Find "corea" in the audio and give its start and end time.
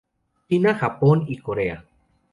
1.37-1.85